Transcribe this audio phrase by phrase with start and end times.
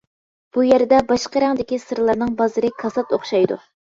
[0.55, 3.59] بۇ يەردە باشقا رەڭدىكى سىرلارنىڭ بازىرى كاسات ئوخشايدۇ.